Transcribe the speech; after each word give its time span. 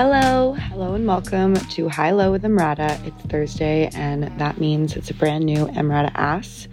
Hello, 0.00 0.52
hello, 0.52 0.94
and 0.94 1.08
welcome 1.08 1.56
to 1.56 1.88
High 1.88 2.12
Low 2.12 2.30
with 2.30 2.44
Emrata. 2.44 3.04
It's 3.04 3.20
Thursday, 3.24 3.90
and 3.94 4.22
that 4.38 4.60
means 4.60 4.94
it's 4.94 5.10
a 5.10 5.14
brand 5.14 5.44
new 5.44 5.66
Emrata 5.66 6.12
Ass. 6.14 6.68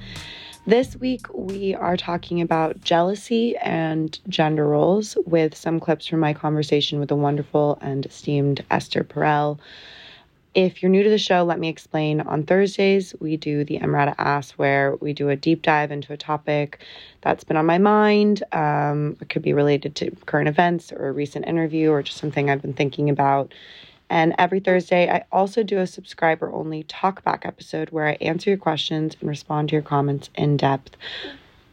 This 0.68 0.96
week, 0.98 1.26
we 1.34 1.74
are 1.74 1.98
talking 1.98 2.40
about 2.40 2.82
jealousy 2.82 3.58
and 3.58 4.20
gender 4.30 4.68
roles 4.68 5.18
with 5.26 5.58
some 5.58 5.80
clips 5.80 6.06
from 6.06 6.20
my 6.20 6.36
conversation 6.36 7.00
with 7.00 7.10
the 7.10 7.16
wonderful 7.16 7.80
and 7.82 8.06
esteemed 8.06 8.64
Esther 8.70 9.04
Perel. 9.04 9.58
If 10.56 10.82
you're 10.82 10.90
new 10.90 11.04
to 11.04 11.10
the 11.10 11.18
show, 11.18 11.44
let 11.44 11.60
me 11.60 11.68
explain. 11.68 12.22
On 12.22 12.44
Thursdays, 12.44 13.14
we 13.20 13.36
do 13.36 13.66
the 13.66 13.78
Emrata 13.80 14.16
Ass, 14.18 14.52
where 14.52 14.96
we 15.02 15.12
do 15.12 15.28
a 15.28 15.36
deep 15.36 15.62
dive 15.62 15.92
into 15.92 16.14
a 16.14 16.18
topic 16.18 16.82
that's 17.20 17.44
been 17.44 17.58
on 17.58 17.66
my 17.66 17.78
mind. 17.78 18.42
Um, 18.54 19.18
it 19.20 19.28
could 19.28 19.42
be 19.42 19.52
related 19.52 19.96
to 19.98 20.12
current 20.26 20.48
events 20.48 20.94
or 20.94 21.10
a 21.10 21.12
recent 21.12 21.46
interview 21.46 21.90
or 21.90 22.02
just 22.02 22.20
something 22.20 22.50
I've 22.50 22.62
been 22.62 22.72
thinking 22.72 23.10
about. 23.10 23.54
And 24.10 24.34
every 24.38 24.62
Thursday, 24.62 25.10
I 25.10 25.26
also 25.30 25.62
do 25.62 25.80
a 25.80 25.88
subscriber 25.88 26.50
only 26.50 26.86
talkback 26.86 27.46
episode 27.46 27.90
where 27.90 28.08
I 28.08 28.14
answer 28.22 28.50
your 28.52 28.58
questions 28.58 29.18
and 29.20 29.28
respond 29.28 29.68
to 29.70 29.74
your 29.74 29.82
comments 29.82 30.30
in 30.36 30.56
depth. 30.56 30.96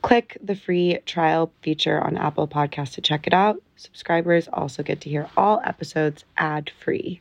Click 0.02 0.36
the 0.42 0.56
free 0.56 0.98
trial 1.06 1.52
feature 1.62 2.00
on 2.00 2.16
Apple 2.16 2.48
Podcasts 2.48 2.94
to 2.94 3.00
check 3.00 3.28
it 3.28 3.32
out. 3.32 3.62
Subscribers 3.76 4.48
also 4.52 4.82
get 4.82 5.00
to 5.02 5.08
hear 5.08 5.28
all 5.36 5.60
episodes 5.64 6.24
ad 6.36 6.72
free. 6.80 7.20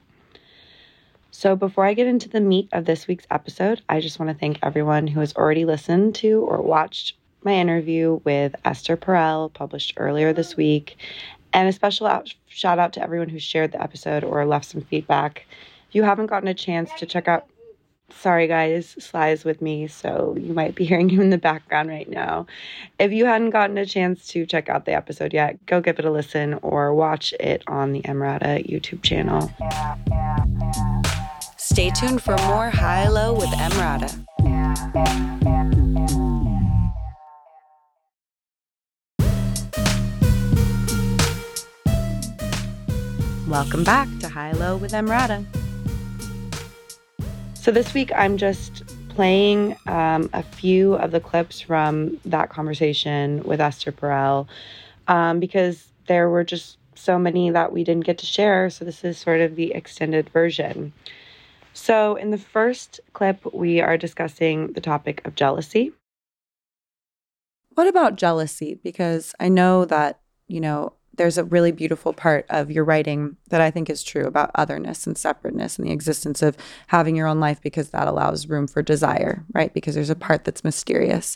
So, 1.33 1.55
before 1.55 1.85
I 1.85 1.93
get 1.93 2.07
into 2.07 2.27
the 2.27 2.41
meat 2.41 2.67
of 2.73 2.83
this 2.83 3.07
week's 3.07 3.25
episode, 3.31 3.81
I 3.87 4.01
just 4.01 4.19
want 4.19 4.29
to 4.31 4.37
thank 4.37 4.59
everyone 4.61 5.07
who 5.07 5.21
has 5.21 5.33
already 5.33 5.63
listened 5.63 6.13
to 6.15 6.41
or 6.41 6.61
watched 6.61 7.15
my 7.43 7.53
interview 7.53 8.19
with 8.25 8.53
Esther 8.65 8.97
Perel, 8.97 9.51
published 9.53 9.93
earlier 9.95 10.33
this 10.33 10.57
week, 10.57 10.97
and 11.53 11.69
a 11.69 11.71
special 11.71 12.05
out- 12.05 12.33
shout 12.47 12.79
out 12.79 12.91
to 12.93 13.01
everyone 13.01 13.29
who 13.29 13.39
shared 13.39 13.71
the 13.71 13.81
episode 13.81 14.25
or 14.25 14.45
left 14.45 14.65
some 14.65 14.81
feedback. 14.81 15.45
If 15.87 15.95
you 15.95 16.03
haven't 16.03 16.27
gotten 16.27 16.49
a 16.49 16.53
chance 16.53 16.91
to 16.97 17.05
check 17.05 17.29
out, 17.29 17.47
sorry 18.09 18.47
guys, 18.47 18.97
Sly 18.99 19.29
is 19.29 19.45
with 19.45 19.61
me, 19.61 19.87
so 19.87 20.35
you 20.37 20.53
might 20.53 20.75
be 20.75 20.83
hearing 20.91 21.07
him 21.09 21.21
in 21.21 21.29
the 21.29 21.37
background 21.37 21.87
right 21.87 22.09
now. 22.09 22.45
If 22.99 23.13
you 23.13 23.25
hadn't 23.25 23.51
gotten 23.51 23.77
a 23.77 23.85
chance 23.85 24.27
to 24.27 24.45
check 24.45 24.67
out 24.67 24.83
the 24.83 24.93
episode 24.93 25.33
yet, 25.33 25.65
go 25.65 25.79
give 25.79 25.97
it 25.97 26.03
a 26.03 26.11
listen 26.11 26.55
or 26.55 26.93
watch 26.93 27.33
it 27.39 27.63
on 27.67 27.93
the 27.93 28.01
Emrata 28.01 28.69
YouTube 28.69 29.01
channel. 29.01 29.49
Stay 31.71 31.89
tuned 31.89 32.21
for 32.21 32.35
more 32.39 32.69
High 32.69 33.07
Low 33.07 33.33
with 33.33 33.47
Emrata. 33.51 34.11
Welcome 43.47 43.85
back 43.85 44.09
to 44.19 44.27
High 44.27 44.51
Low 44.51 44.75
with 44.75 44.91
Emrata. 44.91 45.45
So 47.53 47.71
this 47.71 47.93
week 47.93 48.11
I'm 48.17 48.35
just 48.35 48.83
playing 49.07 49.77
um, 49.87 50.29
a 50.33 50.43
few 50.43 50.95
of 50.95 51.11
the 51.11 51.21
clips 51.21 51.61
from 51.61 52.19
that 52.25 52.49
conversation 52.49 53.43
with 53.43 53.61
Esther 53.61 53.93
Perel 53.93 54.45
um, 55.07 55.39
because 55.39 55.87
there 56.07 56.29
were 56.29 56.43
just 56.43 56.77
so 56.95 57.17
many 57.17 57.49
that 57.49 57.71
we 57.71 57.85
didn't 57.85 58.03
get 58.03 58.17
to 58.17 58.25
share. 58.25 58.69
So 58.69 58.83
this 58.83 59.05
is 59.05 59.17
sort 59.17 59.39
of 59.39 59.55
the 59.55 59.71
extended 59.73 60.29
version. 60.31 60.91
So 61.73 62.15
in 62.15 62.31
the 62.31 62.37
first 62.37 62.99
clip, 63.13 63.53
we 63.53 63.81
are 63.81 63.97
discussing 63.97 64.73
the 64.73 64.81
topic 64.81 65.21
of 65.25 65.35
jealousy. 65.35 65.93
What 67.75 67.87
about 67.87 68.17
jealousy? 68.17 68.79
Because 68.83 69.33
I 69.39 69.47
know 69.49 69.85
that, 69.85 70.19
you 70.47 70.59
know, 70.59 70.93
there's 71.15 71.37
a 71.37 71.43
really 71.43 71.71
beautiful 71.71 72.13
part 72.13 72.45
of 72.49 72.71
your 72.71 72.83
writing 72.83 73.37
that 73.49 73.61
I 73.61 73.69
think 73.69 73.89
is 73.89 74.03
true 74.03 74.25
about 74.25 74.51
otherness 74.55 75.05
and 75.05 75.17
separateness 75.17 75.77
and 75.77 75.87
the 75.87 75.91
existence 75.91 76.41
of 76.41 76.57
having 76.87 77.15
your 77.15 77.27
own 77.27 77.39
life 77.39 77.61
because 77.61 77.89
that 77.89 78.07
allows 78.07 78.47
room 78.47 78.67
for 78.67 78.81
desire, 78.81 79.45
right? 79.53 79.73
Because 79.73 79.95
there's 79.95 80.09
a 80.09 80.15
part 80.15 80.45
that's 80.45 80.63
mysterious. 80.63 81.35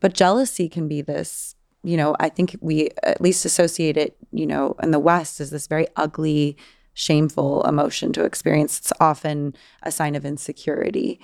But 0.00 0.14
jealousy 0.14 0.68
can 0.68 0.88
be 0.88 1.02
this, 1.02 1.54
you 1.82 1.96
know, 1.96 2.16
I 2.20 2.28
think 2.28 2.56
we 2.60 2.90
at 3.02 3.20
least 3.20 3.44
associate 3.44 3.96
it, 3.96 4.16
you 4.32 4.46
know, 4.46 4.74
in 4.82 4.90
the 4.90 4.98
West 4.98 5.40
as 5.40 5.50
this 5.50 5.66
very 5.66 5.86
ugly, 5.96 6.56
shameful 6.96 7.62
emotion 7.64 8.10
to 8.14 8.24
experience. 8.24 8.78
It's 8.78 8.92
often 8.98 9.54
a 9.82 9.92
sign 9.92 10.16
of 10.16 10.24
insecurity. 10.24 11.20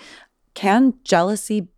Can 0.54 0.94
jealousy 1.02 1.68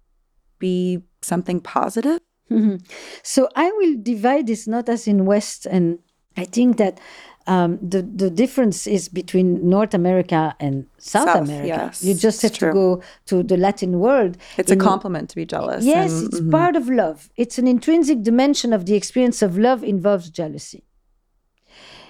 be 0.58 1.04
something 1.22 1.60
positive? 1.60 2.18
Mm-hmm. 2.50 2.76
So 3.22 3.48
I 3.54 3.70
will 3.70 3.96
divide 4.02 4.48
this 4.48 4.66
not 4.66 4.88
as 4.88 5.06
in 5.06 5.24
West 5.24 5.64
and 5.64 6.00
I 6.36 6.44
think 6.44 6.76
that 6.78 6.98
um, 7.46 7.78
the 7.80 8.02
the 8.02 8.30
difference 8.30 8.86
is 8.86 9.08
between 9.08 9.68
North 9.68 9.94
America 9.94 10.56
and 10.58 10.86
South, 10.98 11.28
South, 11.28 11.44
America. 11.44 11.66
yes, 11.68 12.02
you 12.02 12.14
just 12.14 12.42
have 12.42 12.50
it's 12.52 12.58
to 12.58 12.72
go 12.72 13.02
to 13.26 13.42
the 13.42 13.56
Latin 13.56 14.00
world. 14.00 14.38
It's 14.56 14.72
a 14.72 14.76
compliment 14.76 15.30
to 15.30 15.36
be 15.36 15.44
jealous. 15.44 15.84
Yes, 15.84 16.10
and- 16.12 16.26
it's 16.26 16.40
mhm. 16.40 16.50
part 16.50 16.74
of 16.74 16.88
love. 16.88 17.30
It's 17.36 17.58
an 17.58 17.68
intrinsic 17.68 18.22
dimension 18.22 18.72
of 18.72 18.86
the 18.86 18.94
experience 18.94 19.42
of 19.42 19.58
love 19.58 19.84
involves 19.84 20.30
jealousy. 20.30 20.84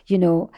You 0.06 0.18
know, 0.18 0.50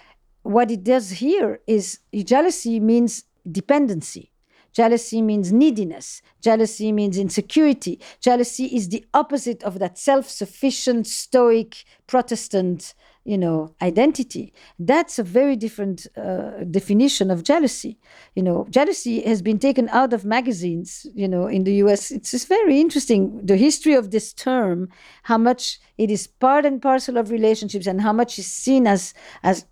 what 0.46 0.70
it 0.70 0.84
does 0.84 1.10
here 1.10 1.60
is 1.66 1.98
jealousy 2.14 2.80
means 2.80 3.24
dependency. 3.50 4.32
Jealousy 4.72 5.22
means 5.22 5.52
neediness. 5.52 6.20
Jealousy 6.42 6.92
means 6.92 7.16
insecurity. 7.16 7.98
Jealousy 8.20 8.66
is 8.66 8.90
the 8.90 9.06
opposite 9.14 9.62
of 9.62 9.78
that 9.78 9.96
self-sufficient, 9.96 11.06
stoic 11.06 11.84
Protestant, 12.06 12.94
you 13.24 13.38
know, 13.38 13.74
identity. 13.80 14.52
That's 14.78 15.18
a 15.18 15.22
very 15.22 15.56
different 15.56 16.06
uh, 16.14 16.64
definition 16.70 17.30
of 17.30 17.42
jealousy. 17.42 17.98
You 18.34 18.42
know, 18.42 18.66
jealousy 18.68 19.22
has 19.22 19.40
been 19.40 19.58
taken 19.58 19.88
out 19.88 20.12
of 20.12 20.26
magazines. 20.26 21.06
You 21.14 21.26
know, 21.26 21.46
in 21.46 21.64
the 21.64 21.74
U.S., 21.76 22.10
it's 22.10 22.44
very 22.44 22.78
interesting 22.78 23.44
the 23.44 23.56
history 23.56 23.94
of 23.94 24.10
this 24.10 24.34
term, 24.34 24.90
how 25.22 25.38
much 25.38 25.80
it 25.96 26.10
is 26.10 26.26
part 26.26 26.66
and 26.66 26.82
parcel 26.82 27.16
of 27.16 27.30
relationships, 27.30 27.86
and 27.86 28.02
how 28.02 28.12
much 28.12 28.38
is 28.38 28.46
seen 28.46 28.86
as 28.86 29.14
as 29.42 29.64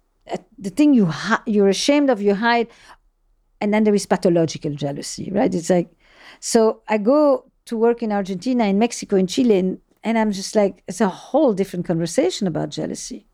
the 0.59 0.71
thing 0.71 0.95
you 0.95 1.07
hi- 1.07 1.43
you're 1.47 1.69
ashamed 1.69 2.11
of, 2.11 2.21
you 2.23 2.35
hide, 2.35 2.69
and 3.61 3.73
then 3.73 3.85
there 3.85 3.95
is 3.95 4.07
pathological 4.07 4.75
jealousy, 4.75 5.31
right? 5.31 5.55
It's 5.55 5.71
like, 5.71 5.91
so 6.41 6.83
I 6.89 6.99
go 6.99 7.51
to 7.67 7.77
work 7.77 8.03
in 8.03 8.13
Argentina, 8.13 8.65
in 8.65 8.79
Mexico, 8.79 9.17
in 9.17 9.27
Chile, 9.27 9.59
and, 9.59 9.79
and 10.03 10.19
I'm 10.19 10.33
just 10.33 10.55
like, 10.55 10.83
it's 10.87 11.01
a 11.01 11.09
whole 11.09 11.53
different 11.55 11.87
conversation 11.87 12.47
about 12.47 12.69
jealousy. 12.71 13.27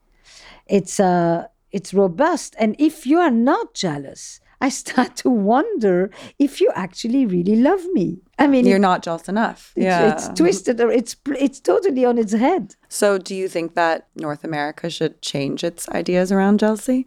It's 0.67 1.01
uh, 1.01 1.47
it's 1.73 1.95
robust, 1.95 2.55
and 2.59 2.77
if 2.79 3.07
you 3.07 3.19
are 3.19 3.31
not 3.31 3.75
jealous, 3.75 4.41
I 4.61 4.69
start 4.69 5.17
to 5.17 5.31
wonder 5.31 6.11
if 6.39 6.61
you 6.61 6.71
actually 6.75 7.25
really 7.27 7.57
love 7.57 7.85
me. 7.93 8.19
I 8.39 8.47
mean, 8.47 8.67
You're 8.67 8.77
it- 8.77 8.81
not 8.81 9.03
jealous 9.03 9.29
enough. 9.29 9.73
it's, 9.75 9.85
yeah. 9.85 10.13
it's 10.13 10.29
twisted, 10.29 10.81
or 10.81 10.91
it's 10.91 11.17
it's 11.39 11.61
totally 11.61 12.05
on 12.05 12.19
its 12.19 12.33
head. 12.33 12.77
So, 12.89 13.19
do 13.19 13.35
you 13.35 13.49
think 13.49 13.75
that 13.75 14.09
North 14.17 14.45
America 14.45 14.91
should 14.91 15.23
change 15.23 15.65
its 15.65 15.89
ideas 15.89 16.31
around 16.31 16.61
jealousy? 16.61 17.07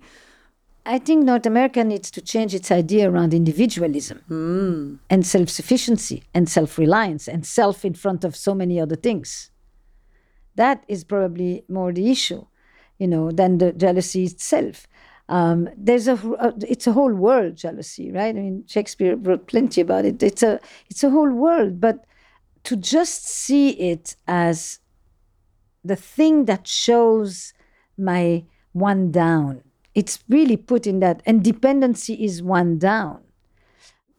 I 0.85 0.99
think 0.99 1.23
North 1.23 1.45
America 1.45 1.83
needs 1.83 2.11
to 2.11 2.21
change 2.21 2.53
its 2.53 2.69
idea 2.69 3.09
around 3.09 3.33
individualism 3.33 4.19
hmm. 4.27 4.95
and 5.09 5.25
self 5.25 5.49
sufficiency 5.49 6.23
and 6.33 6.49
self 6.49 6.77
reliance 6.77 7.27
and 7.27 7.45
self 7.45 7.85
in 7.85 7.93
front 7.93 8.23
of 8.23 8.35
so 8.35 8.53
many 8.53 8.79
other 8.79 8.97
things. 8.97 9.49
That 10.55 10.83
is 10.87 11.03
probably 11.03 11.63
more 11.69 11.93
the 11.93 12.11
issue, 12.11 12.45
you 12.99 13.07
know, 13.07 13.31
than 13.31 13.59
the 13.59 13.71
jealousy 13.71 14.25
itself. 14.25 14.87
Um, 15.29 15.69
there's 15.77 16.07
a, 16.07 16.15
a 16.39 16.53
it's 16.67 16.85
a 16.85 16.91
whole 16.93 17.13
world 17.13 17.55
jealousy, 17.55 18.11
right? 18.11 18.35
I 18.35 18.39
mean, 18.39 18.65
Shakespeare 18.67 19.15
wrote 19.15 19.47
plenty 19.47 19.81
about 19.81 20.05
it. 20.05 20.21
It's 20.21 20.43
a 20.43 20.59
it's 20.89 21.03
a 21.03 21.09
whole 21.09 21.31
world, 21.31 21.79
but 21.79 22.05
to 22.63 22.75
just 22.75 23.27
see 23.27 23.69
it 23.71 24.15
as 24.27 24.79
the 25.83 25.95
thing 25.95 26.45
that 26.45 26.67
shows 26.67 27.53
my 27.97 28.43
one 28.73 29.11
down. 29.11 29.61
It's 29.95 30.23
really 30.27 30.57
put 30.57 30.87
in 30.87 30.99
that, 31.01 31.21
and 31.25 31.43
dependency 31.43 32.15
is 32.23 32.41
one 32.41 32.79
down. 32.79 33.21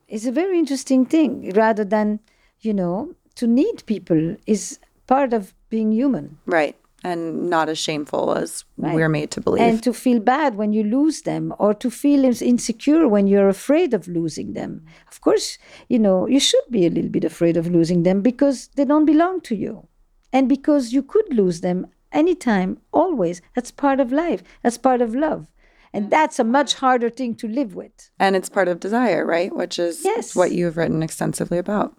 It's 0.06 0.26
a 0.26 0.32
very 0.32 0.58
interesting 0.58 1.04
thing, 1.04 1.50
rather 1.54 1.84
than, 1.84 2.20
you 2.60 2.72
know, 2.72 3.14
to 3.34 3.46
need 3.46 3.84
people 3.86 4.36
is 4.46 4.78
part 5.06 5.32
of 5.32 5.52
being 5.70 5.90
human. 5.90 6.38
Right. 6.46 6.76
And 7.10 7.50
not 7.50 7.68
as 7.68 7.78
shameful 7.78 8.34
as 8.34 8.64
Right. 8.78 8.94
we're 8.94 9.10
made 9.10 9.30
to 9.32 9.40
believe. 9.42 9.62
And 9.62 9.82
to 9.82 9.92
feel 9.92 10.20
bad 10.20 10.54
when 10.56 10.72
you 10.72 10.82
lose 10.82 11.22
them, 11.22 11.52
or 11.58 11.74
to 11.74 11.90
feel 11.90 12.24
insecure 12.24 13.06
when 13.06 13.26
you're 13.26 13.50
afraid 13.50 13.92
of 13.92 14.08
losing 14.08 14.54
them. 14.54 14.70
Of 15.12 15.20
course, 15.20 15.58
you 15.92 15.98
know, 15.98 16.26
you 16.26 16.40
should 16.40 16.64
be 16.70 16.86
a 16.86 16.90
little 16.90 17.10
bit 17.10 17.24
afraid 17.24 17.56
of 17.58 17.66
losing 17.68 18.04
them 18.04 18.22
because 18.22 18.68
they 18.76 18.86
don't 18.86 19.04
belong 19.04 19.42
to 19.42 19.54
you. 19.54 19.86
And 20.32 20.48
because 20.48 20.92
you 20.94 21.02
could 21.02 21.28
lose 21.32 21.60
them 21.60 21.86
anytime, 22.10 22.78
always. 22.90 23.42
That's 23.54 23.70
part 23.70 24.00
of 24.00 24.10
life, 24.10 24.42
that's 24.62 24.78
part 24.78 25.02
of 25.02 25.14
love. 25.14 25.46
And 25.92 26.10
that's 26.10 26.38
a 26.40 26.44
much 26.58 26.74
harder 26.74 27.10
thing 27.10 27.34
to 27.36 27.46
live 27.46 27.74
with. 27.76 28.10
and 28.18 28.34
it's 28.34 28.48
part 28.48 28.66
of 28.68 28.80
desire, 28.80 29.24
right? 29.26 29.54
Which 29.54 29.78
is 29.78 30.04
Yes. 30.04 30.34
what 30.34 30.52
you 30.52 30.64
have 30.64 30.76
written 30.78 31.02
extensively 31.02 31.58
about. 31.58 31.94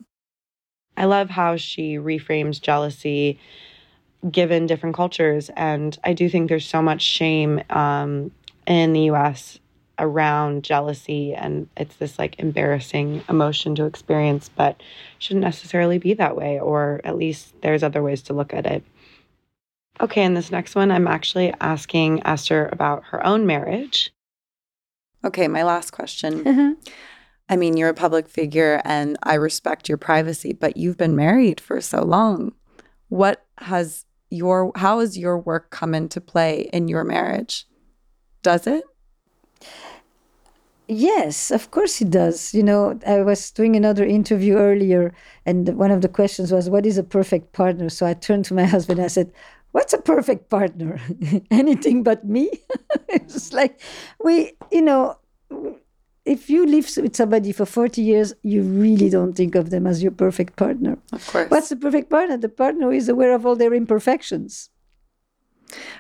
I 0.98 1.06
love 1.06 1.30
how 1.30 1.56
she 1.58 1.96
reframes 1.96 2.60
jealousy 2.62 3.40
given 4.32 4.66
different 4.66 4.96
cultures. 4.96 5.50
And 5.56 5.98
I 6.04 6.14
do 6.14 6.30
think 6.30 6.50
there's 6.50 6.68
so 6.68 6.82
much 6.82 7.02
shame 7.02 7.62
um, 7.70 8.32
in 8.66 8.94
the 8.94 9.12
US 9.12 9.60
around 9.98 10.64
jealousy 10.64 11.34
and 11.34 11.70
it's 11.78 11.96
this 11.96 12.20
like 12.20 12.38
embarrassing 12.40 13.24
emotion 13.30 13.76
to 13.76 13.86
experience, 13.86 14.50
but 14.50 14.82
shouldn't 15.20 15.46
necessarily 15.46 15.98
be 15.98 16.14
that 16.16 16.36
way, 16.36 16.60
or 16.60 17.02
at 17.04 17.18
least 17.18 17.54
there's 17.62 17.84
other 17.84 18.04
ways 18.04 18.22
to 18.24 18.34
look 18.34 18.54
at 18.54 18.66
it. 18.66 18.84
Okay, 20.02 20.24
and 20.24 20.36
this 20.36 20.52
next 20.52 20.76
one, 20.76 20.92
I'm 20.92 21.08
actually 21.08 21.54
asking 21.62 22.26
Esther 22.26 22.68
about 22.72 23.06
her 23.06 23.26
own 23.26 23.46
marriage. 23.46 24.12
Okay, 25.24 25.48
my 25.48 25.64
last 25.64 25.92
question. 25.92 26.78
I 27.50 27.56
mean, 27.56 27.78
you're 27.78 27.90
a 27.90 27.94
public 27.94 28.28
figure 28.28 28.82
and 28.84 29.18
I 29.24 29.36
respect 29.36 29.88
your 29.88 29.98
privacy, 29.98 30.52
but 30.52 30.78
you've 30.78 30.98
been 30.98 31.16
married 31.16 31.62
for 31.62 31.80
so 31.80 32.04
long. 32.04 32.54
What 33.08 33.45
has 33.60 34.06
your 34.30 34.72
how 34.76 35.00
has 35.00 35.18
your 35.18 35.38
work 35.38 35.70
come 35.70 35.94
into 35.94 36.20
play 36.20 36.70
in 36.74 36.88
your 36.88 37.04
marriage? 37.04 37.66
Does 38.44 38.68
it? 38.68 38.84
Yes, 40.88 41.50
of 41.50 41.72
course 41.72 42.00
it 42.00 42.12
does. 42.12 42.54
You 42.54 42.62
know, 42.62 43.00
I 43.08 43.22
was 43.22 43.50
doing 43.50 43.76
another 43.76 44.06
interview 44.06 44.58
earlier, 44.58 45.14
and 45.46 45.68
one 45.78 45.90
of 45.90 46.02
the 46.02 46.10
questions 46.10 46.52
was, 46.52 46.70
What 46.70 46.86
is 46.86 46.98
a 46.98 47.04
perfect 47.04 47.54
partner? 47.54 47.90
So 47.90 48.06
I 48.06 48.14
turned 48.14 48.46
to 48.46 48.54
my 48.54 48.66
husband 48.76 49.00
and 49.00 49.06
I 49.06 49.10
said, 49.10 49.32
What's 49.72 49.94
a 49.94 50.02
perfect 50.02 50.50
partner? 50.50 51.00
Anything 51.52 52.04
but 52.04 52.24
me? 52.26 52.52
it's 53.10 53.52
like, 53.52 53.82
we, 54.24 54.54
you 54.72 54.82
know, 54.82 55.18
if 56.26 56.50
you 56.50 56.66
live 56.66 56.90
with 56.98 57.16
somebody 57.16 57.52
for 57.52 57.66
40 57.66 58.02
years, 58.02 58.34
you 58.42 58.64
really 58.64 59.10
don't 59.10 59.34
think 59.34 59.54
of 59.56 59.70
them 59.70 59.86
as 59.86 60.02
your 60.02 60.12
perfect 60.12 60.56
partner. 60.56 60.98
Of 61.14 61.26
course. 61.28 61.50
What's 61.50 61.70
the 61.70 61.76
perfect 61.76 62.10
partner? 62.10 62.38
The 62.38 62.50
partner 62.50 62.88
who 62.88 62.92
is 62.92 63.08
aware 63.08 63.34
of 63.34 63.46
all 63.46 63.56
their 63.56 63.74
imperfections. 63.74 64.70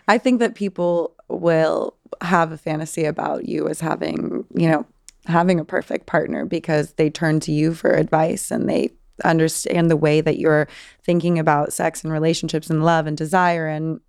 I 0.07 0.17
think 0.17 0.39
that 0.39 0.55
people 0.55 1.15
will 1.29 1.95
have 2.21 2.51
a 2.51 2.57
fantasy 2.57 3.05
about 3.05 3.47
you 3.47 3.67
as 3.67 3.79
having, 3.79 4.45
you 4.55 4.67
know, 4.69 4.85
having 5.25 5.59
a 5.59 5.65
perfect 5.65 6.05
partner 6.07 6.45
because 6.45 6.93
they 6.93 7.09
turn 7.09 7.39
to 7.41 7.51
you 7.51 7.73
for 7.73 7.91
advice 7.91 8.51
and 8.51 8.67
they 8.69 8.91
understand 9.23 9.89
the 9.89 9.97
way 9.97 10.21
that 10.21 10.37
you're 10.37 10.67
thinking 11.03 11.39
about 11.39 11.73
sex 11.73 12.03
and 12.03 12.11
relationships 12.11 12.69
and 12.69 12.83
love 12.83 13.07
and 13.07 13.17
desire 13.17 13.67
and 13.67 13.99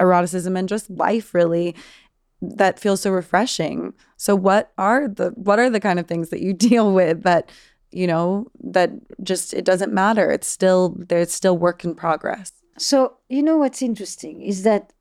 eroticism 0.00 0.56
and 0.56 0.68
just 0.68 0.90
life 0.90 1.32
really 1.32 1.74
that 2.42 2.78
feels 2.78 3.02
so 3.02 3.10
refreshing. 3.10 3.94
So 4.16 4.34
what 4.36 4.72
are 4.78 5.08
the 5.08 5.30
what 5.30 5.58
are 5.58 5.70
the 5.70 5.80
kind 5.80 5.98
of 5.98 6.06
things 6.06 6.30
that 6.30 6.40
you 6.40 6.52
deal 6.68 6.92
with 6.92 7.22
that 7.22 7.50
you 7.90 8.06
know 8.06 8.46
that 8.62 8.90
just 9.22 9.54
it 9.54 9.64
doesn't 9.64 9.92
matter. 9.92 10.30
It's 10.30 10.46
still 10.46 10.96
there's 11.08 11.32
still 11.32 11.56
work 11.56 11.84
in 11.84 11.94
progress. 11.94 12.52
So 12.78 13.14
you 13.28 13.42
know 13.42 13.56
what's 13.56 13.82
interesting 13.82 14.42
is 14.42 14.62
that 14.64 14.92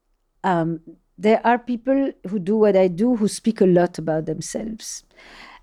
um, 0.44 0.80
there 1.18 1.46
are 1.46 1.60
people 1.60 2.12
who 2.30 2.40
do 2.40 2.56
what 2.56 2.78
I 2.78 2.88
do 2.88 3.16
who 3.16 3.28
speak 3.28 3.62
a 3.62 3.66
lot 3.66 3.98
about 3.98 4.26
themselves, 4.26 5.04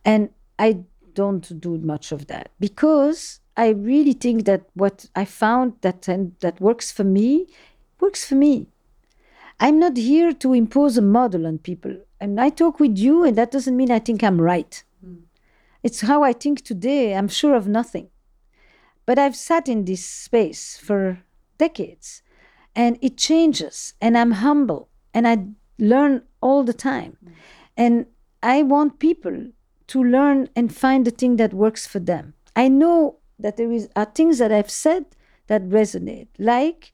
and 0.04 0.30
I 0.58 0.80
don't 1.14 1.60
do 1.60 1.78
much 1.78 2.12
of 2.12 2.26
that 2.26 2.50
because 2.58 3.40
I 3.56 3.70
really 3.70 4.14
think 4.14 4.44
that 4.46 4.62
what 4.74 5.06
I 5.14 5.24
found 5.24 5.74
that 5.82 6.08
and 6.08 6.34
that 6.40 6.60
works 6.60 6.90
for 6.90 7.04
me 7.04 7.46
works 8.00 8.26
for 8.26 8.34
me. 8.34 8.66
I'm 9.62 9.78
not 9.78 9.96
here 9.96 10.32
to 10.32 10.54
impose 10.54 10.98
a 10.98 11.02
model 11.02 11.46
on 11.46 11.58
people. 11.58 11.96
And 12.20 12.40
I 12.40 12.48
talk 12.48 12.80
with 12.80 12.98
you, 12.98 13.22
and 13.22 13.38
that 13.38 13.52
doesn't 13.52 13.76
mean 13.76 13.92
I 13.92 14.00
think 14.00 14.24
I'm 14.24 14.40
right. 14.40 14.82
Mm. 15.06 15.22
It's 15.84 16.00
how 16.00 16.24
I 16.24 16.32
think 16.32 16.62
today. 16.62 17.14
I'm 17.14 17.28
sure 17.28 17.54
of 17.54 17.68
nothing. 17.68 18.08
But 19.06 19.20
I've 19.20 19.36
sat 19.36 19.68
in 19.68 19.84
this 19.84 20.04
space 20.04 20.76
for 20.76 21.22
decades, 21.58 22.22
and 22.74 22.98
it 23.00 23.16
changes, 23.16 23.94
and 24.00 24.18
I'm 24.18 24.32
humble, 24.32 24.88
and 25.14 25.28
I 25.28 25.46
learn 25.78 26.22
all 26.40 26.64
the 26.64 26.74
time. 26.74 27.16
Mm. 27.24 27.32
And 27.76 28.06
I 28.42 28.64
want 28.64 28.98
people 28.98 29.52
to 29.86 30.02
learn 30.02 30.48
and 30.56 30.74
find 30.74 31.06
the 31.06 31.12
thing 31.12 31.36
that 31.36 31.54
works 31.54 31.86
for 31.86 32.00
them. 32.00 32.34
I 32.56 32.66
know 32.66 33.18
that 33.38 33.58
there 33.58 33.70
is, 33.70 33.88
are 33.94 34.06
things 34.06 34.38
that 34.38 34.50
I've 34.50 34.70
said 34.72 35.04
that 35.46 35.68
resonate, 35.68 36.26
like 36.36 36.92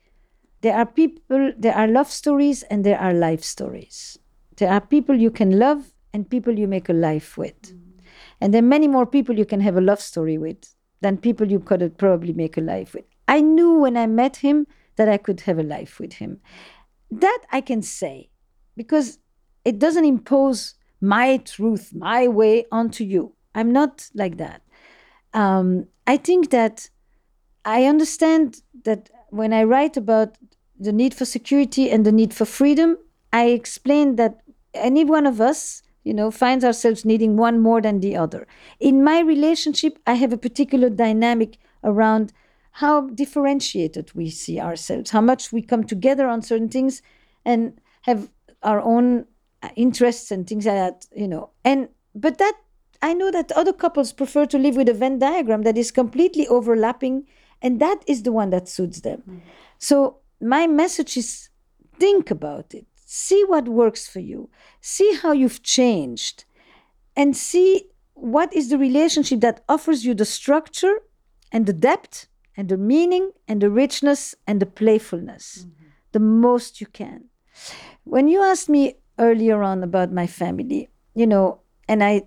there 0.60 0.74
are 0.74 0.86
people, 0.86 1.52
there 1.56 1.74
are 1.74 1.86
love 1.86 2.10
stories 2.10 2.62
and 2.64 2.84
there 2.84 2.98
are 2.98 3.12
life 3.12 3.44
stories. 3.44 4.18
There 4.56 4.70
are 4.70 4.80
people 4.80 5.16
you 5.16 5.30
can 5.30 5.58
love 5.58 5.92
and 6.12 6.28
people 6.28 6.58
you 6.58 6.66
make 6.66 6.88
a 6.88 6.92
life 6.92 7.38
with. 7.38 7.72
And 8.40 8.52
there 8.52 8.60
are 8.60 8.66
many 8.66 8.88
more 8.88 9.06
people 9.06 9.38
you 9.38 9.44
can 9.44 9.60
have 9.60 9.76
a 9.76 9.80
love 9.80 10.00
story 10.00 10.38
with 10.38 10.74
than 11.00 11.16
people 11.16 11.50
you 11.50 11.60
could 11.60 11.96
probably 11.98 12.32
make 12.32 12.56
a 12.56 12.60
life 12.60 12.94
with. 12.94 13.04
I 13.28 13.40
knew 13.40 13.74
when 13.78 13.96
I 13.96 14.06
met 14.06 14.36
him 14.36 14.66
that 14.96 15.08
I 15.08 15.16
could 15.16 15.40
have 15.42 15.58
a 15.58 15.62
life 15.62 16.00
with 16.00 16.14
him. 16.14 16.40
That 17.10 17.40
I 17.52 17.60
can 17.60 17.82
say 17.82 18.30
because 18.76 19.18
it 19.64 19.78
doesn't 19.78 20.04
impose 20.04 20.74
my 21.00 21.36
truth, 21.38 21.92
my 21.94 22.26
way 22.26 22.64
onto 22.72 23.04
you. 23.04 23.34
I'm 23.54 23.72
not 23.72 24.08
like 24.14 24.38
that. 24.38 24.62
Um, 25.34 25.86
I 26.06 26.16
think 26.16 26.50
that 26.50 26.88
I 27.64 27.84
understand 27.84 28.62
that 28.84 29.10
when 29.30 29.52
I 29.52 29.64
write 29.64 29.96
about 29.96 30.36
the 30.78 30.92
need 30.92 31.14
for 31.14 31.24
security 31.24 31.90
and 31.90 32.04
the 32.04 32.12
need 32.12 32.32
for 32.32 32.44
freedom, 32.44 32.96
I 33.32 33.46
explain 33.46 34.16
that 34.16 34.40
any 34.74 35.04
one 35.04 35.26
of 35.26 35.40
us, 35.40 35.82
you 36.04 36.14
know, 36.14 36.30
finds 36.30 36.64
ourselves 36.64 37.04
needing 37.04 37.36
one 37.36 37.60
more 37.60 37.80
than 37.80 38.00
the 38.00 38.16
other. 38.16 38.46
In 38.80 39.04
my 39.04 39.20
relationship, 39.20 39.98
I 40.06 40.14
have 40.14 40.32
a 40.32 40.38
particular 40.38 40.88
dynamic 40.88 41.58
around 41.84 42.32
how 42.72 43.08
differentiated 43.08 44.12
we 44.14 44.30
see 44.30 44.60
ourselves, 44.60 45.10
how 45.10 45.20
much 45.20 45.52
we 45.52 45.62
come 45.62 45.84
together 45.84 46.28
on 46.28 46.42
certain 46.42 46.68
things 46.68 47.02
and 47.44 47.80
have 48.02 48.30
our 48.62 48.80
own 48.80 49.26
interests 49.74 50.30
and 50.30 50.46
things 50.46 50.66
like 50.66 50.76
that, 50.76 51.06
you 51.14 51.26
know. 51.26 51.50
And 51.64 51.88
but 52.14 52.38
that 52.38 52.54
I 53.02 53.14
know 53.14 53.30
that 53.30 53.52
other 53.52 53.72
couples 53.72 54.12
prefer 54.12 54.46
to 54.46 54.58
live 54.58 54.76
with 54.76 54.88
a 54.88 54.94
Venn 54.94 55.18
diagram 55.18 55.62
that 55.62 55.78
is 55.78 55.90
completely 55.90 56.46
overlapping, 56.48 57.26
and 57.62 57.80
that 57.80 58.02
is 58.06 58.22
the 58.22 58.32
one 58.32 58.50
that 58.50 58.68
suits 58.68 59.00
them. 59.00 59.22
Mm. 59.28 59.40
So 59.78 60.18
my 60.40 60.66
message 60.66 61.16
is 61.16 61.48
think 61.98 62.30
about 62.30 62.74
it, 62.74 62.86
see 63.04 63.44
what 63.44 63.68
works 63.68 64.08
for 64.08 64.20
you, 64.20 64.50
see 64.80 65.14
how 65.14 65.32
you've 65.32 65.62
changed, 65.62 66.44
and 67.16 67.36
see 67.36 67.88
what 68.14 68.52
is 68.54 68.68
the 68.68 68.78
relationship 68.78 69.40
that 69.40 69.62
offers 69.68 70.04
you 70.04 70.14
the 70.14 70.24
structure 70.24 71.00
and 71.52 71.66
the 71.66 71.72
depth 71.72 72.26
and 72.56 72.68
the 72.68 72.76
meaning 72.76 73.30
and 73.46 73.60
the 73.60 73.70
richness 73.70 74.34
and 74.46 74.60
the 74.60 74.66
playfulness 74.66 75.58
mm-hmm. 75.60 75.86
the 76.12 76.20
most 76.20 76.80
you 76.80 76.86
can. 76.86 77.24
When 78.04 78.28
you 78.28 78.42
asked 78.42 78.68
me 78.68 78.96
earlier 79.18 79.62
on 79.62 79.82
about 79.82 80.12
my 80.12 80.26
family, 80.26 80.88
you 81.14 81.26
know, 81.26 81.60
and 81.88 82.02
I, 82.02 82.22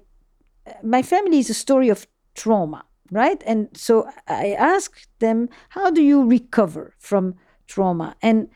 my 0.84 1.02
family 1.02 1.40
is 1.40 1.50
a 1.50 1.54
story 1.54 1.90
of 1.90 2.08
trauma, 2.36 2.86
right? 3.12 3.44
And 3.46 3.70
so 3.76 4.08
I 4.28 4.54
asked 4.54 5.08
them, 5.20 5.50
how 5.70 5.92
do 5.92 6.02
you 6.02 6.26
recover 6.26 6.96
from 6.98 7.36
trauma. 7.72 8.16
And 8.22 8.50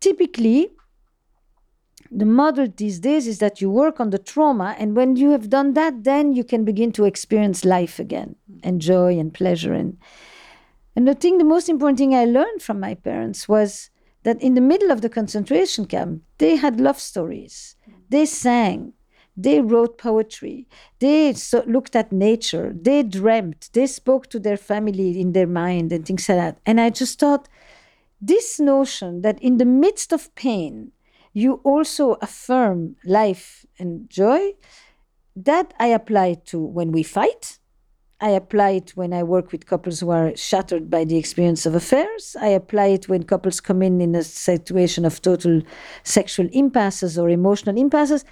typically, 0.00 0.68
the 2.10 2.26
model 2.26 2.68
these 2.76 3.00
days 3.00 3.26
is 3.26 3.38
that 3.38 3.60
you 3.60 3.70
work 3.70 4.00
on 4.00 4.10
the 4.10 4.18
trauma, 4.18 4.76
and 4.78 4.94
when 4.94 5.16
you 5.16 5.30
have 5.30 5.48
done 5.48 5.74
that, 5.74 6.04
then 6.04 6.34
you 6.34 6.44
can 6.44 6.64
begin 6.64 6.92
to 6.92 7.04
experience 7.04 7.64
life 7.64 7.98
again 7.98 8.36
and 8.62 8.80
joy 8.80 9.18
and 9.18 9.34
pleasure. 9.34 9.74
And, 9.74 9.98
and 10.94 11.06
the 11.08 11.14
thing, 11.14 11.38
the 11.38 11.44
most 11.44 11.68
important 11.68 11.98
thing 11.98 12.14
I 12.14 12.24
learned 12.24 12.62
from 12.62 12.80
my 12.80 12.94
parents 12.94 13.48
was 13.48 13.90
that 14.22 14.40
in 14.42 14.54
the 14.54 14.60
middle 14.60 14.90
of 14.90 15.00
the 15.00 15.08
concentration 15.08 15.86
camp, 15.86 16.22
they 16.38 16.56
had 16.56 16.80
love 16.80 16.98
stories, 16.98 17.76
they 18.08 18.26
sang, 18.26 18.92
they 19.38 19.60
wrote 19.60 19.98
poetry, 19.98 20.66
they 20.98 21.32
so 21.32 21.62
looked 21.66 21.94
at 21.94 22.10
nature, 22.10 22.74
they 22.74 23.04
dreamt, 23.04 23.70
they 23.72 23.86
spoke 23.86 24.28
to 24.28 24.40
their 24.40 24.56
family 24.56 25.20
in 25.20 25.32
their 25.32 25.46
mind 25.46 25.92
and 25.92 26.04
things 26.04 26.28
like 26.28 26.38
that. 26.38 26.58
And 26.66 26.80
I 26.80 26.90
just 26.90 27.20
thought, 27.20 27.48
this 28.20 28.58
notion 28.58 29.22
that 29.22 29.40
in 29.40 29.58
the 29.58 29.64
midst 29.64 30.12
of 30.12 30.34
pain, 30.34 30.90
you 31.32 31.60
also 31.62 32.14
affirm 32.14 32.96
life 33.04 33.64
and 33.78 34.10
joy, 34.10 34.54
that 35.36 35.72
I 35.78 35.86
apply 35.86 36.34
to 36.46 36.58
when 36.58 36.90
we 36.90 37.04
fight. 37.04 37.58
I 38.20 38.30
apply 38.30 38.70
it 38.70 38.96
when 38.96 39.12
I 39.12 39.22
work 39.22 39.52
with 39.52 39.66
couples 39.66 40.00
who 40.00 40.10
are 40.10 40.36
shattered 40.36 40.90
by 40.90 41.04
the 41.04 41.16
experience 41.16 41.64
of 41.64 41.76
affairs. 41.76 42.34
I 42.40 42.48
apply 42.48 42.86
it 42.86 43.08
when 43.08 43.22
couples 43.22 43.60
come 43.60 43.82
in 43.82 44.00
in 44.00 44.16
a 44.16 44.24
situation 44.24 45.04
of 45.04 45.22
total 45.22 45.62
sexual 46.02 46.48
impasses 46.50 47.16
or 47.16 47.30
emotional 47.30 47.78
impasses. 47.78 48.24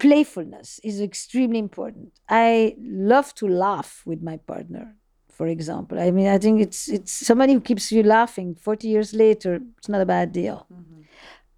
Playfulness 0.00 0.80
is 0.82 1.00
extremely 1.00 1.58
important. 1.58 2.12
I 2.28 2.74
love 2.80 3.34
to 3.36 3.46
laugh 3.46 4.02
with 4.04 4.22
my 4.22 4.38
partner 4.38 4.96
for 5.40 5.46
example. 5.46 5.98
I 5.98 6.10
mean, 6.10 6.26
I 6.26 6.36
think 6.36 6.60
it's 6.60 6.86
it's 6.96 7.12
somebody 7.12 7.54
who 7.54 7.62
keeps 7.62 7.90
you 7.90 8.02
laughing 8.02 8.54
40 8.54 8.88
years 8.88 9.14
later. 9.14 9.58
It's 9.78 9.88
not 9.88 10.02
a 10.02 10.04
bad 10.04 10.32
deal. 10.32 10.66
Mm-hmm. 10.70 11.00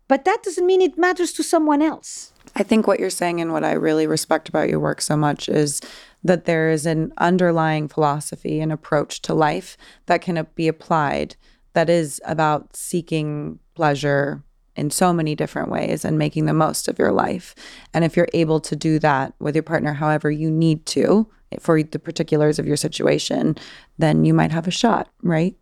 But 0.07 0.25
that 0.25 0.45
doesn't 0.45 0.67
mean 0.67 0.81
it 0.81 0.97
matters 0.97 1.33
to 1.33 1.43
someone 1.43 1.83
else. 1.83 2.33
I 2.55 2.63
think 2.63 2.87
what 2.87 3.01
you're 3.01 3.19
saying 3.23 3.41
and 3.41 3.53
what 3.53 3.65
I 3.65 3.73
really 3.73 4.07
respect 4.07 4.49
about 4.49 4.69
your 4.69 4.79
work 4.79 5.01
so 5.01 5.17
much 5.17 5.49
is 5.49 5.81
that 6.23 6.45
there 6.45 6.71
is 6.71 6.87
an 6.87 7.13
underlying 7.19 7.89
philosophy 7.89 8.61
and 8.61 8.71
approach 8.71 9.21
to 9.23 9.35
life 9.35 9.77
that 10.07 10.23
can 10.23 10.47
be 10.55 10.69
applied 10.69 11.35
that 11.73 11.91
is 11.91 12.21
about 12.25 12.77
seeking 12.77 13.59
pleasure 13.75 14.45
in 14.77 14.91
so 14.91 15.13
many 15.13 15.35
different 15.35 15.71
ways 15.71 16.05
and 16.05 16.19
making 16.19 16.47
the 16.47 16.53
most 16.53 16.89
of 16.89 16.99
your 16.99 17.13
life. 17.13 17.55
And 17.93 18.05
if 18.05 18.17
you're 18.17 18.29
able 18.33 18.61
to 18.61 18.77
do 18.77 18.99
that 19.01 19.35
with 19.39 19.55
your 19.55 19.63
partner 19.63 19.95
however 19.95 20.31
you 20.31 20.51
need 20.51 20.87
to 20.87 21.29
for 21.61 21.83
the 21.83 21.99
particulars 21.99 22.59
of 22.59 22.67
your 22.67 22.77
situation, 22.77 23.57
then 23.99 24.25
you 24.25 24.33
might 24.33 24.53
have 24.53 24.67
a 24.67 24.71
shot, 24.71 25.09
right? 25.23 25.55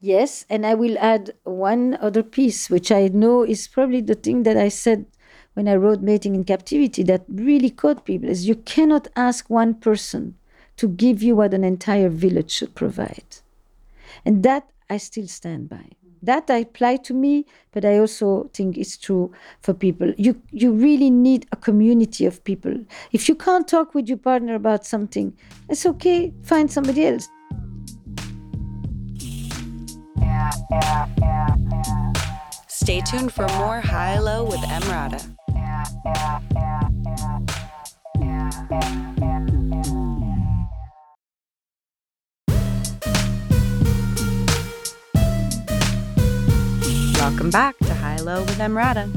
Yes, 0.00 0.46
and 0.48 0.66
I 0.66 0.74
will 0.74 0.96
add 0.98 1.34
one 1.44 1.98
other 2.00 2.22
piece, 2.22 2.70
which 2.70 2.90
I 2.90 3.08
know 3.08 3.42
is 3.42 3.68
probably 3.68 4.00
the 4.00 4.14
thing 4.14 4.44
that 4.44 4.56
I 4.56 4.68
said 4.68 5.06
when 5.54 5.68
I 5.68 5.74
wrote 5.74 6.00
Mating 6.00 6.34
in 6.34 6.44
Captivity 6.44 7.02
that 7.04 7.24
really 7.28 7.70
caught 7.70 8.06
people 8.06 8.28
is 8.28 8.48
you 8.48 8.54
cannot 8.54 9.08
ask 9.14 9.50
one 9.50 9.74
person 9.74 10.36
to 10.78 10.88
give 10.88 11.22
you 11.22 11.36
what 11.36 11.52
an 11.52 11.64
entire 11.64 12.08
village 12.08 12.50
should 12.50 12.74
provide. 12.74 13.38
And 14.24 14.42
that 14.42 14.70
I 14.88 14.96
still 14.96 15.28
stand 15.28 15.68
by. 15.68 15.90
That 16.22 16.50
I 16.50 16.58
apply 16.58 16.96
to 16.96 17.14
me, 17.14 17.46
but 17.72 17.84
I 17.84 17.98
also 17.98 18.50
think 18.52 18.76
it's 18.76 18.96
true 18.96 19.32
for 19.60 19.72
people. 19.72 20.12
You 20.18 20.40
you 20.50 20.72
really 20.72 21.10
need 21.10 21.46
a 21.52 21.56
community 21.56 22.26
of 22.26 22.44
people. 22.44 22.74
If 23.12 23.28
you 23.28 23.34
can't 23.34 23.66
talk 23.66 23.94
with 23.94 24.08
your 24.08 24.18
partner 24.18 24.54
about 24.54 24.84
something, 24.84 25.32
it's 25.68 25.86
okay. 25.86 26.32
Find 26.42 26.70
somebody 26.70 27.06
else. 27.06 27.28
Stay 32.68 33.00
tuned 33.00 33.32
for 33.32 33.46
more 33.58 33.80
High 33.80 34.18
Low 34.18 34.44
with 34.44 34.60
Emrata. 34.60 35.36
Welcome 47.30 47.50
back 47.50 47.78
to 47.78 47.94
High 47.94 48.16
Low 48.16 48.40
with 48.40 48.58
Emrata. 48.58 49.08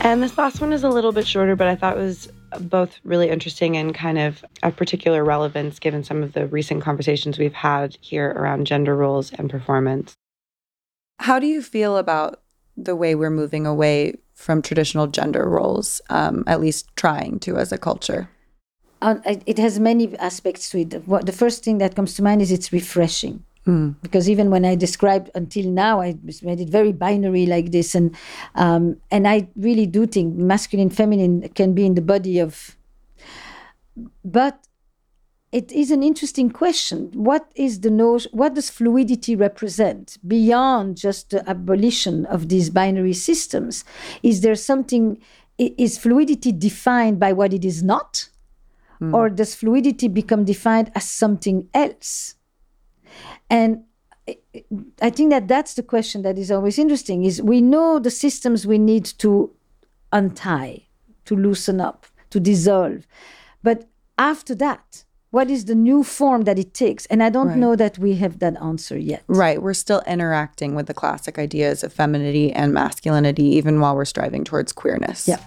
And 0.00 0.22
this 0.22 0.38
last 0.38 0.60
one 0.60 0.72
is 0.72 0.84
a 0.84 0.88
little 0.88 1.10
bit 1.10 1.26
shorter, 1.26 1.56
but 1.56 1.66
I 1.66 1.74
thought 1.74 1.98
it 1.98 2.00
was 2.00 2.30
both 2.60 3.00
really 3.02 3.30
interesting 3.30 3.76
and 3.76 3.92
kind 3.92 4.16
of 4.16 4.44
of 4.62 4.76
particular 4.76 5.24
relevance 5.24 5.80
given 5.80 6.04
some 6.04 6.22
of 6.22 6.34
the 6.34 6.46
recent 6.46 6.82
conversations 6.84 7.36
we've 7.36 7.52
had 7.52 7.98
here 8.00 8.30
around 8.30 8.68
gender 8.68 8.94
roles 8.94 9.32
and 9.32 9.50
performance. 9.50 10.14
How 11.18 11.40
do 11.40 11.48
you 11.48 11.62
feel 11.62 11.96
about 11.96 12.40
the 12.76 12.94
way 12.94 13.16
we're 13.16 13.28
moving 13.28 13.66
away 13.66 14.14
from 14.34 14.62
traditional 14.62 15.08
gender 15.08 15.48
roles, 15.48 16.00
um, 16.10 16.44
at 16.46 16.60
least 16.60 16.86
trying 16.94 17.40
to 17.40 17.56
as 17.56 17.72
a 17.72 17.76
culture? 17.76 18.30
Uh, 19.02 19.16
it 19.24 19.58
has 19.58 19.80
many 19.80 20.16
aspects 20.18 20.70
to 20.70 20.78
it. 20.78 21.08
What, 21.08 21.26
the 21.26 21.32
first 21.32 21.64
thing 21.64 21.78
that 21.78 21.96
comes 21.96 22.14
to 22.14 22.22
mind 22.22 22.40
is 22.40 22.52
it's 22.52 22.72
refreshing. 22.72 23.44
Mm. 23.66 23.96
Because 24.00 24.30
even 24.30 24.50
when 24.50 24.64
I 24.64 24.74
described 24.74 25.30
until 25.34 25.70
now, 25.70 26.00
I 26.00 26.16
made 26.42 26.60
it 26.60 26.70
very 26.70 26.92
binary 26.92 27.44
like 27.46 27.72
this, 27.72 27.94
and 27.94 28.16
um, 28.54 28.96
and 29.10 29.28
I 29.28 29.48
really 29.54 29.86
do 29.86 30.06
think 30.06 30.34
masculine, 30.34 30.90
feminine 30.90 31.48
can 31.50 31.74
be 31.74 31.84
in 31.84 31.94
the 31.94 32.02
body 32.02 32.38
of. 32.38 32.76
But 34.24 34.66
it 35.52 35.70
is 35.72 35.90
an 35.90 36.02
interesting 36.02 36.48
question. 36.48 37.10
What 37.12 37.52
is 37.54 37.80
the 37.80 37.90
notion? 37.90 38.30
What 38.32 38.54
does 38.54 38.70
fluidity 38.70 39.36
represent 39.36 40.16
beyond 40.26 40.96
just 40.96 41.30
the 41.30 41.48
abolition 41.48 42.24
of 42.26 42.48
these 42.48 42.70
binary 42.70 43.12
systems? 43.12 43.84
Is 44.22 44.40
there 44.40 44.54
something? 44.54 45.18
Is 45.58 45.98
fluidity 45.98 46.52
defined 46.52 47.20
by 47.20 47.34
what 47.34 47.52
it 47.52 47.66
is 47.66 47.82
not, 47.82 48.30
mm. 49.02 49.12
or 49.12 49.28
does 49.28 49.54
fluidity 49.54 50.08
become 50.08 50.46
defined 50.46 50.90
as 50.94 51.04
something 51.06 51.68
else? 51.74 52.36
And 53.48 53.84
I 55.02 55.10
think 55.10 55.30
that 55.30 55.48
that's 55.48 55.74
the 55.74 55.82
question 55.82 56.22
that 56.22 56.38
is 56.38 56.50
always 56.50 56.78
interesting 56.78 57.24
is 57.24 57.42
we 57.42 57.60
know 57.60 57.98
the 57.98 58.10
systems 58.10 58.66
we 58.66 58.78
need 58.78 59.04
to 59.18 59.50
untie, 60.12 60.86
to 61.24 61.36
loosen 61.36 61.80
up, 61.80 62.06
to 62.30 62.38
dissolve. 62.40 63.06
But 63.62 63.88
after 64.18 64.54
that, 64.56 65.04
what 65.30 65.48
is 65.48 65.66
the 65.66 65.74
new 65.74 66.02
form 66.02 66.42
that 66.42 66.58
it 66.58 66.74
takes? 66.74 67.06
And 67.06 67.22
I 67.22 67.30
don't 67.30 67.48
right. 67.48 67.56
know 67.56 67.76
that 67.76 67.98
we 67.98 68.16
have 68.16 68.40
that 68.40 68.60
answer 68.60 68.98
yet. 68.98 69.22
Right. 69.28 69.62
We're 69.62 69.74
still 69.74 70.02
interacting 70.06 70.74
with 70.74 70.86
the 70.86 70.94
classic 70.94 71.38
ideas 71.38 71.84
of 71.84 71.92
femininity 71.92 72.52
and 72.52 72.72
masculinity, 72.72 73.44
even 73.44 73.80
while 73.80 73.94
we're 73.94 74.04
striving 74.04 74.44
towards 74.44 74.72
queerness. 74.72 75.28
Yeah. 75.28 75.38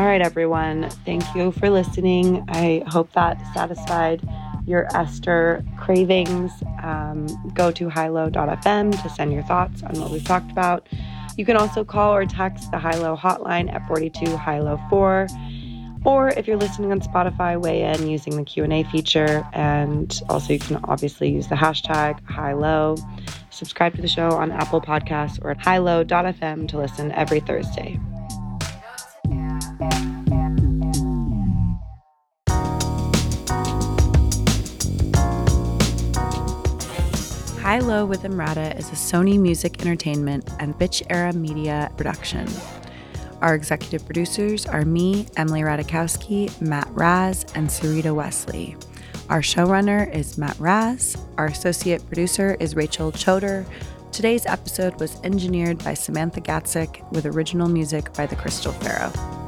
All 0.00 0.06
right, 0.06 0.22
everyone. 0.22 0.88
Thank 1.04 1.22
you 1.34 1.52
for 1.52 1.68
listening. 1.68 2.42
I 2.48 2.82
hope 2.86 3.12
that 3.12 3.38
satisfied 3.52 4.26
your 4.64 4.88
Esther 4.96 5.62
cravings. 5.76 6.50
Um, 6.82 7.26
go 7.52 7.70
to 7.72 7.90
highlow.fm 7.90 9.02
to 9.02 9.10
send 9.10 9.30
your 9.30 9.42
thoughts 9.42 9.82
on 9.82 10.00
what 10.00 10.10
we've 10.10 10.24
talked 10.24 10.50
about. 10.50 10.88
You 11.36 11.44
can 11.44 11.58
also 11.58 11.84
call 11.84 12.14
or 12.14 12.24
text 12.24 12.70
the 12.70 12.78
High 12.78 12.96
Low 12.96 13.14
hotline 13.14 13.70
at 13.70 13.86
42 13.88 14.38
High 14.38 14.60
Low 14.60 14.80
4. 14.88 15.26
Or 16.06 16.28
if 16.30 16.48
you're 16.48 16.56
listening 16.56 16.92
on 16.92 17.02
Spotify, 17.02 17.60
weigh 17.60 17.82
in 17.82 18.08
using 18.08 18.38
the 18.38 18.44
Q&A 18.44 18.84
feature. 18.84 19.46
And 19.52 20.18
also 20.30 20.54
you 20.54 20.60
can 20.60 20.80
obviously 20.84 21.28
use 21.28 21.48
the 21.48 21.56
hashtag 21.56 22.24
High 22.24 22.54
Low. 22.54 22.96
Subscribe 23.50 23.96
to 23.96 24.00
the 24.00 24.08
show 24.08 24.30
on 24.30 24.50
Apple 24.50 24.80
Podcasts 24.80 25.38
or 25.44 25.50
at 25.50 25.58
highlow.fm 25.58 26.68
to 26.68 26.78
listen 26.78 27.12
every 27.12 27.40
Thursday. 27.40 28.00
High 37.60 37.78
Low 37.78 38.04
with 38.04 38.24
Emrata 38.24 38.78
is 38.78 38.88
a 38.88 38.94
Sony 38.94 39.38
Music 39.38 39.80
Entertainment 39.80 40.50
and 40.58 40.74
Bitch 40.74 41.02
Era 41.08 41.32
Media 41.32 41.90
production. 41.96 42.46
Our 43.40 43.54
executive 43.54 44.04
producers 44.04 44.66
are 44.66 44.84
me, 44.84 45.26
Emily 45.36 45.62
Ratajkowski, 45.62 46.60
Matt 46.60 46.88
Raz, 46.90 47.46
and 47.54 47.68
Sarita 47.68 48.14
Wesley. 48.14 48.76
Our 49.30 49.40
showrunner 49.40 50.12
is 50.14 50.36
Matt 50.36 50.58
Raz. 50.58 51.16
Our 51.38 51.46
associate 51.46 52.06
producer 52.06 52.56
is 52.60 52.76
Rachel 52.76 53.12
Choder. 53.12 53.64
Today's 54.12 54.44
episode 54.44 55.00
was 55.00 55.18
engineered 55.22 55.82
by 55.82 55.94
Samantha 55.94 56.42
Gatzik 56.42 57.10
with 57.12 57.24
original 57.24 57.68
music 57.68 58.12
by 58.12 58.26
the 58.26 58.36
Crystal 58.36 58.72
Pharaoh. 58.72 59.39